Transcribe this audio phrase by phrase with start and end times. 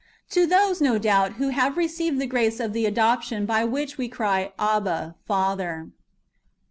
[0.27, 3.99] ^ To those, no doubt, who have received the grace of the" adoption, by which
[3.99, 5.91] we cry, Abba Father."